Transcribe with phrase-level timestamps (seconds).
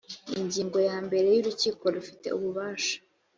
[0.39, 2.95] ingingo ya mbere urukiko ufite ububasha